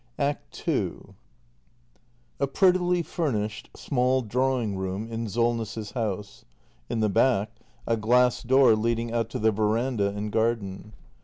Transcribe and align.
ACT 0.17 0.55
SECOND 0.55 1.13
A 2.39 2.47
prettily 2.47 3.03
furnished 3.03 3.69
small 3.75 4.23
drawing 4.23 4.75
room 4.75 5.07
in 5.07 5.29
Solness's 5.29 5.91
house. 5.91 6.43
In 6.89 7.01
the 7.01 7.07
back, 7.07 7.51
a 7.85 7.97
glass 7.97 8.41
door 8.41 8.75
leading 8.75 9.13
out 9.13 9.29
to 9.29 9.37
the 9.37 9.51
veranda 9.51 10.07
and 10.07 10.31
garden. 10.31 10.93